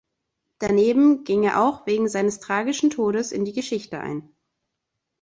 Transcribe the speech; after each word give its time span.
Daneben 0.57 1.25
ging 1.25 1.43
er 1.43 1.61
auch 1.61 1.85
wegen 1.85 2.09
seines 2.09 2.39
tragischen 2.39 2.89
Todes 2.89 3.31
in 3.31 3.45
die 3.45 3.53
Geschichte 3.53 3.99
ein. 3.99 4.33